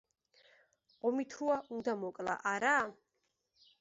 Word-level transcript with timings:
ომი 1.09 1.25
თუა, 1.33 1.57
უნდა 1.77 1.95
მოკლა, 2.05 2.39
არა? 2.55 2.77